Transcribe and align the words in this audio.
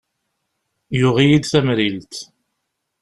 Yuɣ-iyi-d 0.99 1.45
tamrilt. 1.47 2.13